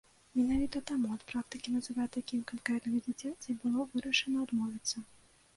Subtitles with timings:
[0.37, 4.97] Менавіта таму ад практыкі называць такім канкрэтнага дзіцяці было вырашана адмовіцца.